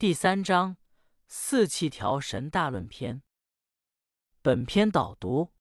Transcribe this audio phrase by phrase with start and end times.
[0.00, 0.78] 第三章
[1.28, 3.20] 四气调神大论篇。
[4.40, 5.52] 本篇导读：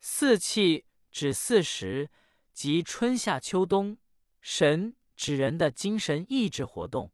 [0.00, 2.10] 四气指四时，
[2.52, 3.96] 即春夏秋冬；
[4.42, 7.10] 神指人的精神意志活动。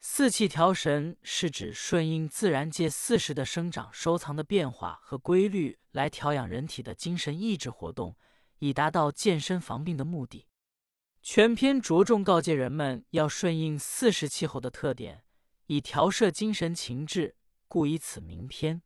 [0.00, 8.16] 四气调神是指顺应自然界四时的生长、收藏的变化和规律，来调养人体的精神意志活动，
[8.60, 10.48] 以达到健身防病的目的。
[11.20, 15.20] 全篇着重告诫人们要顺应四时气候的特点。
[15.66, 17.36] 以调摄精神情志，
[17.68, 18.82] 故以此名篇。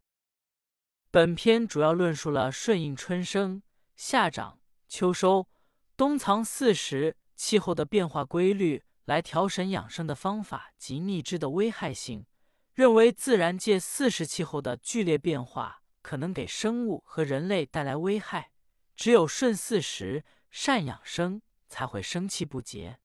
[1.11, 3.62] 本篇主要论述了顺应春生、
[3.97, 5.48] 夏长、秋收、
[5.97, 12.27] 冬藏四时气候的变化规律来调神养生的方法及逆之的危害性。
[12.75, 18.53] 认为自然界四时气候的剧烈变化可能给生物和人类带来危害，
[18.95, 23.01] 只有顺四时、善养生，才会生气不竭。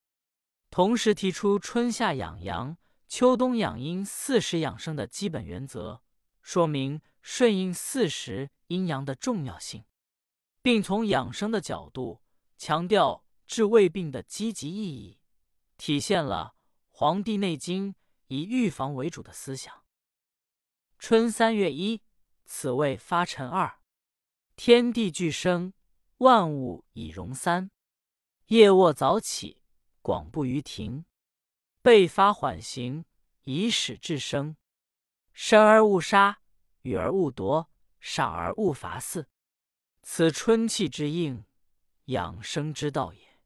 [0.69, 2.77] 同时提出春夏养阳。
[3.15, 6.01] 秋冬养阴四时养生的基本原则，
[6.41, 9.85] 说明顺应四时阴阳的重要性，
[10.63, 12.23] 并从养生的角度
[12.57, 15.19] 强调治胃病的积极意义，
[15.77, 16.55] 体现了
[16.89, 17.93] 《黄帝内经》
[18.29, 19.83] 以预防为主的思想。
[20.97, 22.01] 春三月一，
[22.45, 23.79] 此谓发陈二，
[24.55, 25.73] 天地俱生，
[26.17, 27.69] 万物以荣三。
[28.47, 29.61] 夜卧早起，
[30.01, 31.05] 广步于庭。
[31.83, 33.03] 被发缓行，
[33.43, 34.55] 以始至生。
[35.33, 36.41] 生而勿杀，
[36.81, 38.99] 予而勿夺，赏而勿罚。
[38.99, 39.27] 四，
[40.01, 41.45] 此春气之应，
[42.05, 43.39] 养生之道也。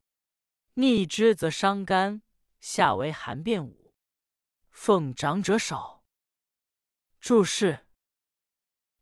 [0.74, 2.22] 逆之则伤肝，
[2.60, 3.94] 夏为寒变五，
[4.70, 6.04] 奉长者少。
[7.20, 7.86] 注释：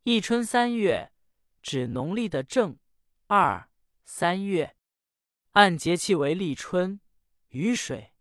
[0.04, 1.12] 一春三月，
[1.60, 2.78] 指农历的正
[3.26, 3.68] 二
[4.04, 4.76] 三月，
[5.52, 7.00] 按节气为立春、
[7.48, 8.12] 雨水。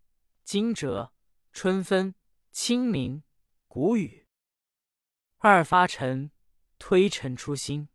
[0.43, 1.11] 惊蛰、
[1.51, 2.13] 春分、
[2.55, 3.21] 清明、
[3.67, 4.29] 谷雨。
[5.39, 6.31] 二发陈，
[6.79, 7.89] 推陈出新。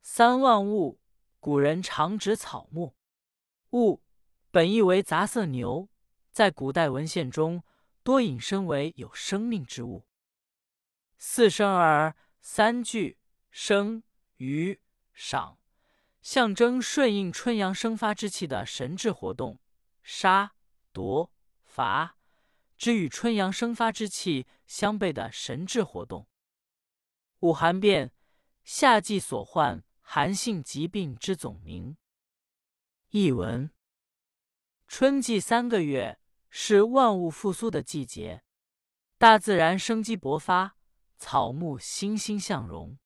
[0.00, 0.98] 三万物，
[1.38, 2.96] 古人常指草木。
[3.72, 4.02] 物
[4.50, 5.90] 本意为杂色牛，
[6.30, 7.62] 在古代文献中
[8.02, 10.06] 多引申为有生命之物。
[11.18, 13.18] 四生儿三句
[13.50, 14.02] 生、
[14.38, 14.80] 于、
[15.12, 15.58] 赏，
[16.22, 19.60] 象征顺应春阳生发之气的神志活动。
[20.02, 20.54] 杀。
[20.90, 21.30] 夺、
[21.62, 22.16] 伐，
[22.82, 26.26] 之与春阳生发之气相悖的神志活动。
[27.38, 28.10] 五寒变，
[28.64, 31.96] 夏季所患寒性疾病之总名。
[33.10, 33.70] 译文：
[34.88, 36.18] 春季三个月
[36.50, 38.42] 是万物复苏的季节，
[39.16, 40.76] 大自然生机勃发，
[41.18, 42.98] 草木欣欣向荣。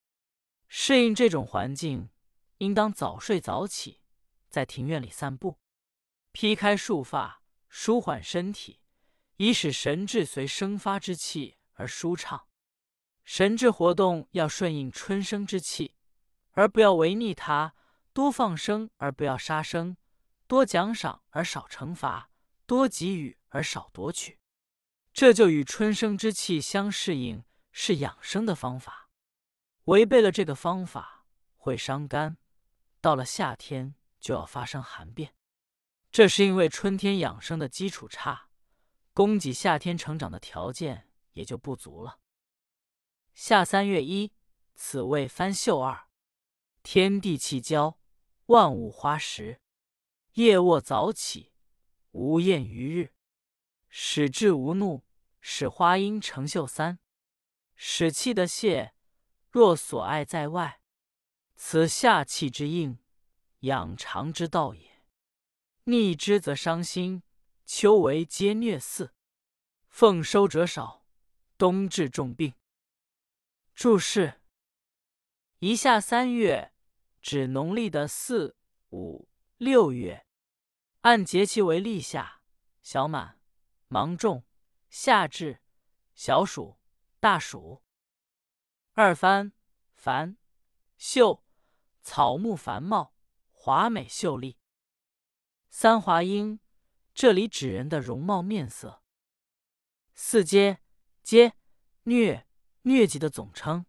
[0.68, 2.08] 适应这种环境，
[2.56, 4.00] 应当早睡早起，
[4.48, 5.58] 在庭院里散步，
[6.32, 7.42] 劈开束发。
[7.68, 8.80] 舒缓身体，
[9.36, 12.46] 以使神志随生发之气而舒畅。
[13.24, 15.94] 神志活动要顺应春生之气，
[16.52, 17.72] 而不要违逆它；
[18.12, 19.96] 多放生而不要杀生；
[20.46, 22.30] 多奖赏而少惩罚；
[22.66, 24.38] 多给予而少夺取。
[25.12, 27.42] 这就与春生之气相适应，
[27.72, 29.10] 是养生的方法。
[29.84, 31.26] 违背了这个方法，
[31.56, 32.36] 会伤肝。
[33.00, 35.34] 到了夏天，就要发生寒变。
[36.10, 38.45] 这是因为春天养生的基础差，
[39.16, 42.20] 供给夏天成长的条件也就不足了。
[43.32, 44.30] 夏三月一，
[44.74, 46.10] 此谓翻秀二，
[46.82, 47.98] 天地气交，
[48.44, 49.62] 万物花实。
[50.34, 51.54] 夜卧早起，
[52.10, 53.14] 无厌于日，
[53.88, 55.02] 使志无怒，
[55.40, 56.98] 使花阴成秀三，
[57.74, 58.92] 使气的泄，
[59.50, 60.82] 若所爱在外，
[61.54, 62.98] 此夏气之应，
[63.60, 65.02] 养长之道也。
[65.84, 67.22] 逆之则伤心，
[67.66, 69.12] 秋为皆虐四，
[69.88, 71.04] 奉收者少，
[71.58, 72.54] 冬至重病。
[73.74, 74.40] 注释：
[75.58, 76.72] 一夏三月
[77.20, 78.56] 指农历的四、
[78.90, 80.24] 五、六月，
[81.00, 82.40] 按节气为立夏、
[82.82, 83.40] 小满、
[83.88, 84.44] 芒种、
[84.88, 85.60] 夏至、
[86.14, 86.78] 小暑、
[87.18, 87.82] 大暑。
[88.92, 89.52] 二番
[89.92, 90.36] 繁
[90.96, 91.42] 秀，
[92.04, 93.12] 草木繁茂，
[93.50, 94.56] 华美秀丽。
[95.68, 96.60] 三华英，
[97.16, 99.02] 这里指人的容貌面色。
[100.12, 100.80] 四阶
[101.22, 101.54] 阶
[102.04, 102.44] 疟
[102.82, 103.86] 疟疾的总称。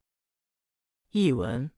[1.10, 1.70] 译文：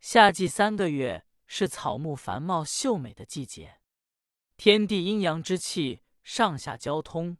[0.00, 3.82] 夏季三个月是草木繁茂秀美的季节，
[4.56, 7.36] 天地阴阳之气上下交通，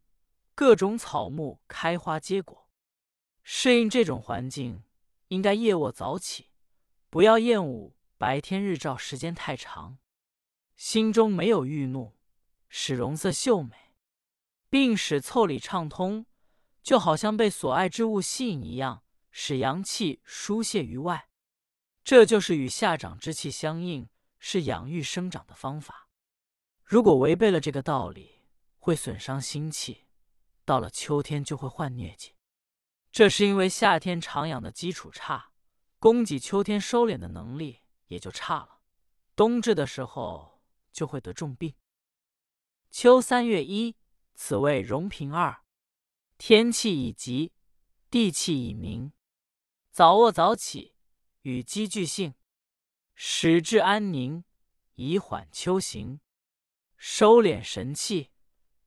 [0.54, 2.68] 各种草木开花结果。
[3.42, 4.84] 适应这种环境，
[5.28, 6.50] 应该夜卧早起，
[7.08, 9.96] 不要厌恶白天日照时间太长。
[10.76, 12.18] 心中没有欲怒，
[12.70, 13.94] 使容色秀美，
[14.70, 16.24] 并使腠理畅通，
[16.82, 21.28] 就好像被所爱之物吸引一样，使阳气疏泄于外。
[22.04, 24.08] 这就是与下长之气相应，
[24.38, 26.08] 是养育生长的方法。
[26.84, 28.46] 如果违背了这个道理，
[28.78, 30.06] 会损伤心气，
[30.64, 32.34] 到了秋天就会患疟疾。
[33.12, 35.50] 这是因为夏天长养的基础差，
[35.98, 38.80] 供给秋天收敛的能力也就差了，
[39.34, 40.62] 冬至的时候
[40.92, 41.74] 就会得重病。
[42.90, 43.96] 秋三月一，
[44.34, 45.62] 此谓荣平二，
[46.36, 47.52] 天气已极，
[48.10, 49.12] 地气已明，
[49.92, 50.96] 早卧早起。
[51.42, 52.34] 与积聚性，
[53.14, 54.44] 使至安宁，
[54.96, 56.18] 以缓秋行；
[56.98, 58.30] 收敛神气，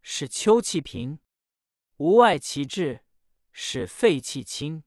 [0.04, 1.18] 使秋气平；
[1.98, 3.04] 无外其志，
[3.52, 4.84] 使肺气清。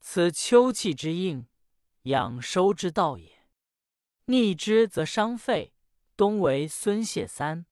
[0.00, 1.46] 此秋气之应，
[2.02, 3.46] 养收之道也。
[4.26, 5.72] 逆之则伤肺。
[6.14, 7.64] 冬为孙泄三，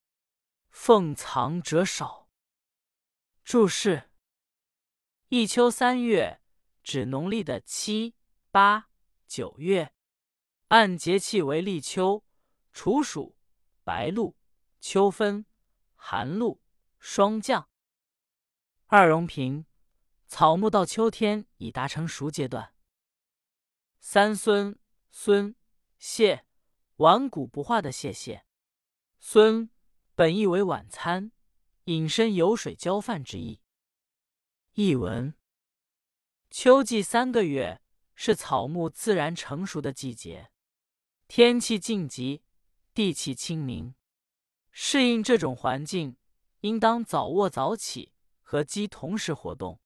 [0.70, 2.28] 奉藏者少。
[3.44, 4.10] 注释：
[5.28, 6.40] 一秋三月，
[6.82, 8.14] 指农历的七
[8.50, 8.88] 八。
[9.26, 9.94] 九月，
[10.68, 12.24] 按节气为立秋、
[12.72, 13.36] 处暑、
[13.84, 14.36] 白露、
[14.80, 15.46] 秋分、
[15.94, 16.60] 寒露、
[16.98, 17.68] 霜降。
[18.86, 19.66] 二荣平，
[20.26, 22.74] 草木到秋天已达成熟阶段。
[24.00, 24.76] 三孙
[25.10, 25.54] 孙
[25.96, 26.44] 谢，
[26.96, 28.44] 顽固不化的谢谢。
[29.20, 29.70] 孙
[30.20, 31.32] 本意为晚餐，
[31.84, 33.62] 引申有水浇饭之意。
[34.74, 35.32] 译文：
[36.50, 37.80] 秋季三个月。
[38.14, 40.50] 是草木自然成熟的季节，
[41.26, 42.42] 天气静极，
[42.92, 43.94] 地气清明。
[44.70, 46.18] 适应这种环境，
[46.60, 48.12] 应当早卧早起，
[48.42, 49.80] 和鸡同时活动，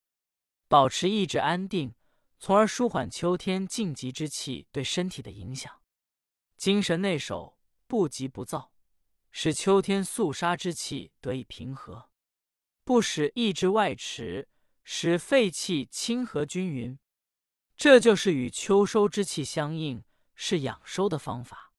[0.67, 1.95] 保持意志安定，
[2.41, 5.73] 从而舒缓秋天静极之气对身体的影响。
[6.57, 7.57] 精神内守，
[7.87, 8.73] 不急不躁，
[9.37, 12.09] 使秋天肃杀之气得以平和，
[12.85, 14.49] 不使意志外驰，
[14.85, 16.97] 使肺气清和均匀。
[17.77, 20.05] 这就是与秋收之气相应，
[20.37, 21.73] 是养收的方法。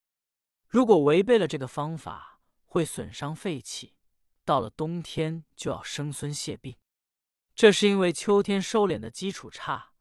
[0.68, 3.96] 如果违背了这个方法，会损伤肺气，
[4.44, 6.76] 到了冬天就要生孙泄病。
[7.56, 9.94] 这是因为秋天收敛的基础差，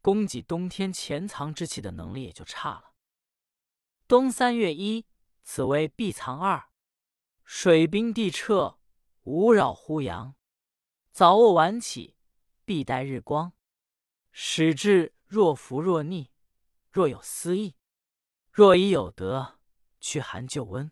[0.00, 2.94] 供给冬天潜藏之气的能力也就差了。
[4.08, 5.04] 冬三月一，
[5.44, 6.70] 此为闭藏二，
[7.54, 8.78] 水冰地彻，
[9.24, 10.34] 无扰乎阳。
[11.12, 12.16] 早卧晚起，
[12.64, 13.52] 必待日光，
[14.30, 15.14] 使至。
[15.26, 16.30] 若浮若逆，
[16.90, 17.76] 若有思意，
[18.50, 19.60] 若已有德，
[20.00, 20.90] 驱寒救温，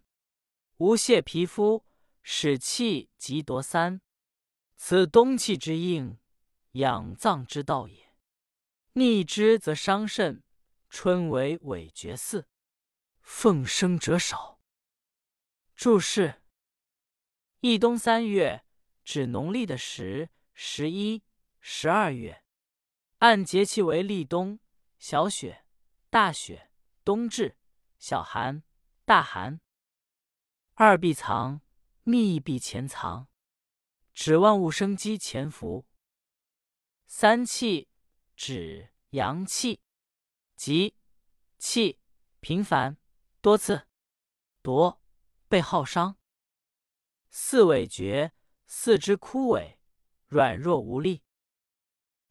[0.77, 1.87] 无泄皮肤，
[2.23, 4.03] 使气急夺三。
[4.77, 6.19] 此冬气之应，
[6.73, 8.15] 养脏之道也。
[8.93, 10.45] 逆之则伤肾。
[10.91, 12.47] 春为尾绝四，
[13.23, 14.61] 奉生者少。
[15.75, 16.40] 注释：
[17.63, 18.65] 一冬三月，
[19.05, 21.23] 指农历的十、十一、
[21.61, 22.43] 十二月。
[23.19, 24.59] 按节气为立冬、
[24.99, 25.67] 小雪、
[26.09, 26.71] 大雪、
[27.05, 27.59] 冬至、
[27.99, 28.63] 小寒、
[29.05, 29.61] 大寒。
[30.73, 31.61] 二必藏，
[32.03, 33.29] 密闭潜藏，
[34.15, 35.87] 指万物生机潜伏。
[37.07, 37.91] 三气，
[38.35, 39.83] 指阳气，
[40.57, 40.97] 即
[41.59, 42.01] 气
[42.41, 42.97] 频繁
[43.43, 43.87] 多次，
[44.63, 45.03] 夺
[45.47, 46.17] 被耗伤。
[47.33, 48.33] 四尾绝，
[48.67, 49.77] 四肢枯萎，
[50.27, 51.23] 软弱无力。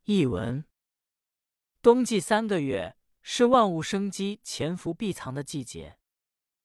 [0.03, 0.65] 译文。
[1.81, 5.97] 冬季三个月是万物生机潜伏避藏的季节，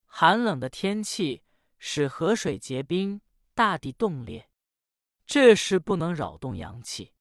[0.04, 1.44] 寒冷的天气
[1.78, 3.20] 使河水结冰，
[3.54, 4.50] 大地冻裂，
[5.24, 7.12] 这时不能扰动阳气。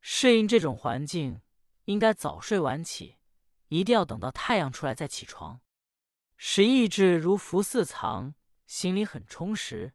[0.00, 1.40] 适应这种环境，
[1.86, 3.16] 应该早睡晚起，
[3.66, 5.60] 一定要等到太阳出来再起床，
[6.36, 8.36] 使意志如福似藏，
[8.68, 9.94] 心里很充实，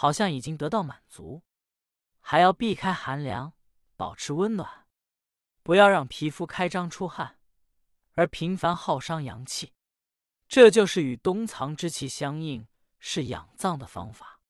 [0.00, 1.42] 好像已经得到满足。
[2.20, 3.54] 还要避开寒凉，
[3.96, 4.86] 保持温暖。
[5.64, 7.40] 不要让皮肤开张出汗，
[8.12, 9.72] 而频繁耗伤阳气，
[10.46, 12.68] 这就是与冬藏之气相应，
[13.00, 14.40] 是养脏的方法。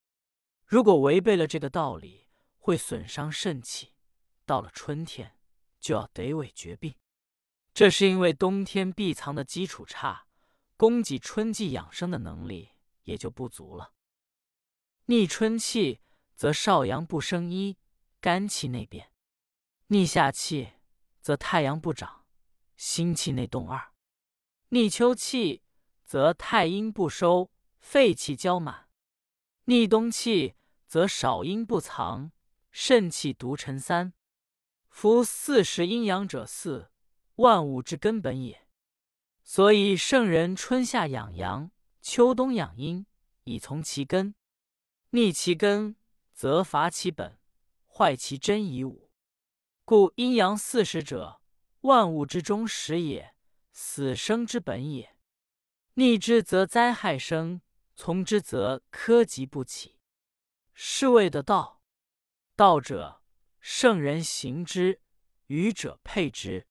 [0.66, 2.28] 如果违背了这个道理，
[2.58, 3.94] 会损伤肾气，
[4.44, 5.38] 到了春天
[5.80, 6.94] 就要得尾绝病。
[7.72, 10.26] 这是因为冬天闭藏的基础差，
[10.76, 12.72] 供给春季养生的能力
[13.04, 13.94] 也就不足了。
[15.10, 16.02] 逆春气
[16.34, 17.78] 则少阳不生一，
[18.20, 19.06] 肝气内变；
[19.86, 20.74] 逆夏气。
[21.22, 22.26] 则太阳不长，
[22.76, 23.92] 心气内动二；
[24.68, 25.62] 逆秋气，
[26.04, 28.88] 则太阴不收，肺气交满；
[29.64, 30.54] 逆冬气，
[30.86, 32.32] 则少阴不藏，
[32.70, 34.12] 肾气独沉三。
[34.88, 36.90] 夫四时阴阳者四，
[37.36, 38.66] 万物之根本也。
[39.42, 43.06] 所以圣人春夏养阳，秋冬养阴，
[43.44, 44.34] 以从其根。
[45.10, 45.96] 逆其根，
[46.34, 47.38] 则伐其本，
[47.86, 49.10] 坏其真以武。
[49.86, 51.40] 故阴阳四时者，
[51.80, 53.34] 万物之中始也，
[53.72, 55.16] 死生之本也。
[55.94, 57.62] 逆之则灾害生，
[57.96, 59.98] 从之则苛疾不起。
[60.74, 61.80] 是谓的道。
[62.54, 63.22] 道者，
[63.60, 65.00] 圣人行之，
[65.46, 66.66] 愚者配之。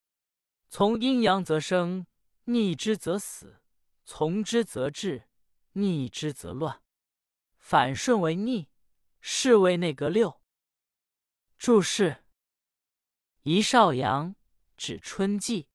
[0.70, 2.06] 从阴阳则生，
[2.44, 3.62] 逆之则死；
[4.06, 5.28] 从之则治，
[5.74, 6.84] 逆之则乱。
[7.70, 8.70] 反顺为逆，
[9.20, 10.42] 是谓内阁六。
[11.58, 12.24] 注释。
[13.42, 14.38] 一少阳
[14.78, 15.68] 指春季，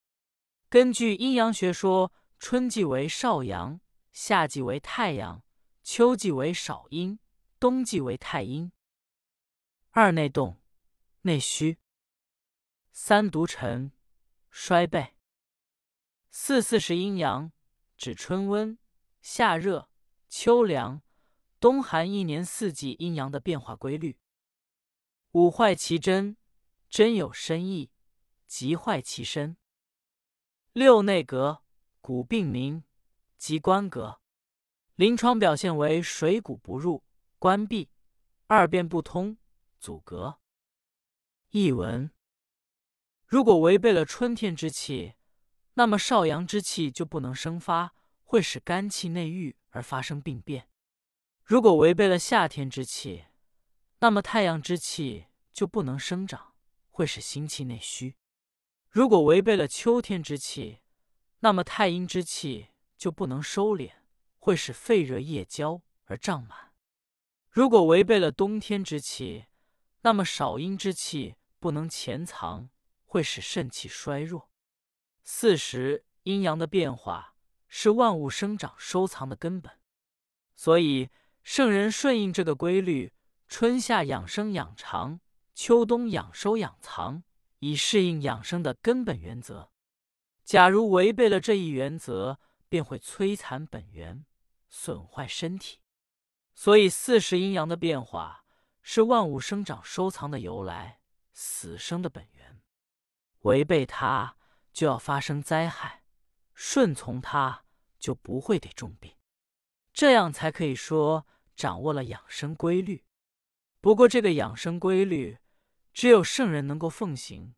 [0.70, 3.78] 根据阴阳学说，春季为少阳，
[4.10, 5.44] 夏季为太阳，
[5.82, 7.18] 秋季为少阴，
[7.60, 8.72] 冬季为太阴。
[9.90, 10.62] 二内动，
[11.20, 11.78] 内虚。
[12.90, 13.92] 三独沉，
[14.48, 15.14] 衰备。
[16.30, 17.52] 四四时阴阳，
[17.98, 18.78] 指春温、
[19.20, 19.90] 夏热、
[20.30, 21.02] 秋凉、
[21.62, 24.18] 冬寒一年四季阴阳的变化规律。
[25.30, 26.36] 五坏其真。
[26.90, 27.90] 真有深意，
[28.46, 29.56] 即坏其身。
[30.72, 31.62] 六内阁，
[32.02, 32.82] 骨病名，
[33.38, 34.20] 即关格。
[34.96, 37.04] 临床表现为水谷不入，
[37.38, 37.88] 关闭，
[38.48, 39.38] 二便不通，
[39.78, 40.40] 阻隔。
[41.50, 42.10] 译文：
[43.24, 45.14] 如果违背了春天之气，
[45.74, 50.64] 那么少阳之气就不能生发，会使肝气内郁而发生病变；
[51.52, 53.26] 如果违背了夏天之气，
[53.98, 56.54] 那么太阳之气就不能生长。
[56.88, 58.16] 会使心气内虚。
[58.88, 60.80] 如果违背了秋天之气，
[61.40, 63.92] 那么太阴之气就不能收敛，
[64.38, 66.72] 会使肺热夜交而胀满。
[67.50, 69.44] 如果违背了冬天之气，
[70.00, 72.70] 那么少阴之气不能潜藏，
[73.04, 74.48] 会使肾气衰弱。
[75.22, 77.36] 四时阴阳的变化
[77.68, 79.78] 是万物生长收藏的根本，
[80.56, 81.10] 所以
[81.42, 83.12] 圣人顺应这个规律，
[83.48, 85.20] 春夏养生养长。
[85.54, 87.24] 秋冬养收养藏，
[87.58, 89.70] 以适应养生的根本原则。
[90.44, 94.24] 假如违背了这一原则，便会摧残本源，
[94.70, 95.80] 损坏身体。
[96.54, 98.44] 所以四时阴阳的变化
[98.80, 101.00] 是万物生长收藏的由来，
[101.34, 102.62] 死生的本源。
[103.40, 104.36] 违背它，
[104.72, 106.02] 就要发生灾害；
[106.54, 107.64] 顺从它，
[107.98, 109.14] 就不会得重病。
[109.92, 113.04] 这样才可以说掌握了养生规律。
[113.80, 115.38] 不过，这个养生规律。
[115.94, 117.54] 只有圣人能够奉行，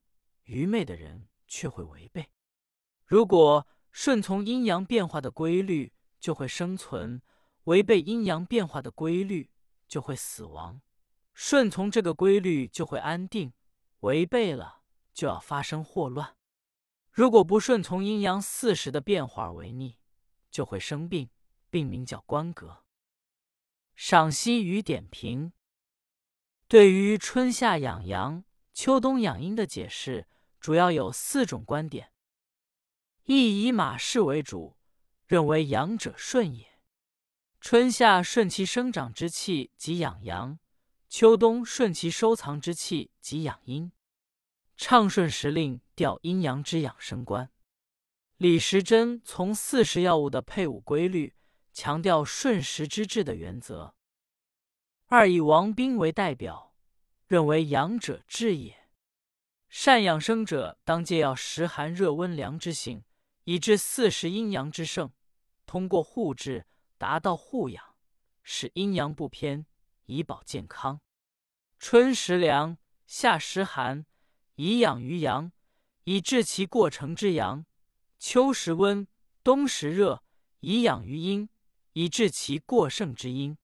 [0.46, 2.30] 愚昧的人却会违背。
[3.06, 7.20] 如果顺从阴阳变化的规律，就会生存；
[7.64, 9.52] 违背阴阳变化的规律，
[9.86, 10.80] 就会死亡。
[11.32, 13.52] 顺从这个规律就会安定，
[14.00, 14.80] 违背了
[15.12, 16.34] 就要发生祸乱。
[17.12, 20.00] 如果不顺从阴阳四时的变化而为逆，
[20.50, 21.30] 就会生病，
[21.74, 22.84] 病名叫关格。
[23.96, 25.52] 赏析与点评。
[26.68, 30.28] 对于春夏养阳、秋冬养阴的解释，
[30.60, 32.12] 主要有四种观点：
[33.24, 34.76] 一以马氏为主，
[35.26, 36.78] 认为阳者顺也；
[37.60, 40.60] 春夏顺其生长之气即养阳，
[41.08, 43.90] 秋冬顺其收藏之气即养阴。
[44.76, 47.50] 畅顺时令调阴阳之养生观。
[48.36, 51.34] 李时珍从四时药物的配伍规律，
[51.74, 53.94] 强调顺时之治的原则。
[55.06, 56.74] 二以王兵为代表，
[57.26, 58.88] 认为阳者治也。
[59.68, 63.04] 善养生者，当皆要时寒热温凉之性，
[63.42, 65.12] 以致四时阴阳之盛。
[65.66, 66.66] 通过护治，
[66.96, 67.96] 达到护养，
[68.44, 69.66] 使阴阳不偏，
[70.06, 71.00] 以保健康。
[71.78, 74.06] 春时凉，夏时寒，
[74.54, 75.50] 以养于阳，
[76.04, 77.64] 以治其过程之阳；
[78.18, 79.06] 秋时温，
[79.42, 80.22] 冬时热，
[80.60, 81.48] 以养于阴，
[81.94, 83.56] 以治其过盛之阴。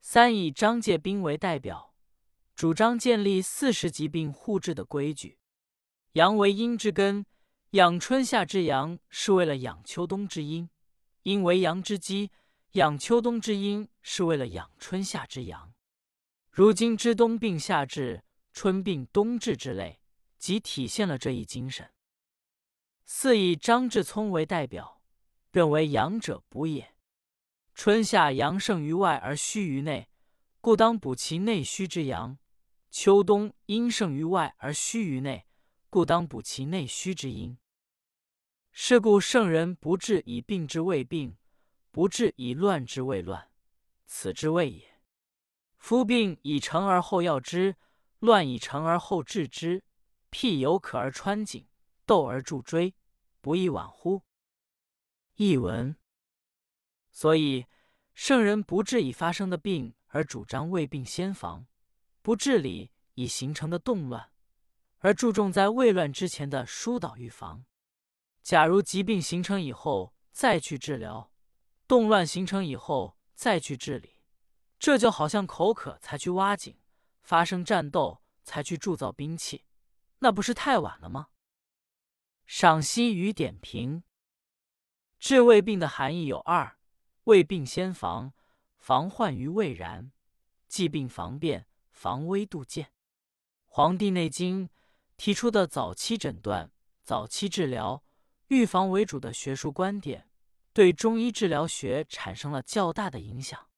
[0.00, 1.94] 三以张介宾为代表，
[2.54, 5.38] 主张建立四时疾病互治的规矩。
[6.12, 7.26] 阳为阴之根，
[7.70, 10.68] 养春夏之阳是为了养秋冬之阴；
[11.22, 12.30] 阴为阳之基，
[12.72, 15.72] 养秋冬之阴是为了养春夏之阳。
[16.50, 20.00] 如今之冬病夏治、春病冬治之类，
[20.38, 21.90] 即体现了这一精神。
[23.06, 25.00] 四以张志聪为代表，
[25.50, 26.93] 认为阳者补也。
[27.74, 30.08] 春夏阳盛于外而虚于内，
[30.60, 32.38] 故当补其内虚之阳；
[32.88, 35.46] 秋冬阴盛于外而虚于内，
[35.90, 37.58] 故当补其内虚之阴。
[38.70, 41.36] 是故圣人不治以病之未病，
[41.90, 43.50] 不治以乱之未乱，
[44.06, 45.00] 此之谓也。
[45.76, 47.76] 夫病以成而后药之，
[48.20, 49.82] 乱以成而后治之，
[50.30, 51.66] 辟犹可而穿井，
[52.06, 52.94] 斗而助锥，
[53.40, 54.22] 不亦晚乎？
[55.34, 55.96] 译文。
[57.16, 57.66] 所以，
[58.12, 61.66] 圣人不治已发生的病，而主张未病先防；
[62.22, 64.32] 不治理已形成的动乱，
[64.98, 67.64] 而注重在未乱之前的疏导预防。
[68.42, 71.30] 假如疾病形成以后再去治疗，
[71.86, 74.16] 动乱形成以后再去治理，
[74.80, 76.76] 这就好像口渴才去挖井，
[77.22, 79.64] 发生战斗才去铸造兵器，
[80.18, 81.28] 那不是太晚了吗？
[82.44, 84.02] 赏析与点评：
[85.20, 86.76] 治未病的含义有二：
[87.24, 88.32] 未病先防，
[88.76, 90.10] 防患于未然；
[90.68, 92.84] 既病防变，防微杜渐。
[93.64, 94.68] 《黄帝内经》
[95.16, 96.70] 提出的早期诊断、
[97.02, 98.04] 早期治疗、
[98.48, 100.28] 预防为主的学术观点，
[100.74, 103.68] 对中医治疗学产生了较大的影响。